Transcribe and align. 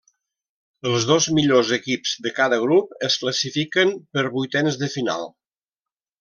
Els 0.91 1.03
dos 1.09 1.27
millors 1.39 1.73
equips 1.77 2.13
de 2.27 2.31
cada 2.39 2.59
grup 2.63 2.97
es 3.09 3.19
classifiquen 3.25 3.93
per 4.17 4.25
vuitens 4.39 4.81
de 4.87 4.91
final. 4.97 5.31